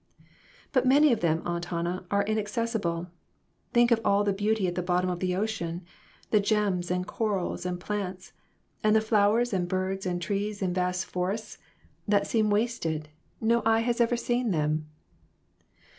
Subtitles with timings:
[0.71, 3.11] "But many of them, Aunt Hannah, are inac cessible.
[3.71, 5.83] Think of all the beauty at the bottom of the ocean
[6.31, 8.33] the gems and corals and plants;
[8.83, 11.83] and the flowers and birds and trees in vast for 130 RECONCILIATIONS.
[11.83, 13.09] ests, that seem wasted.
[13.39, 14.87] No eye has ever seen them."